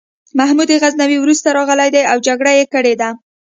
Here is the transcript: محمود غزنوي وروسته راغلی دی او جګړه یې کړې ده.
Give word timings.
محمود 0.39 0.69
غزنوي 0.81 1.17
وروسته 1.19 1.47
راغلی 1.57 1.89
دی 1.95 2.01
او 2.11 2.17
جګړه 2.27 2.51
یې 2.59 2.65
کړې 2.73 2.93
ده. 3.01 3.09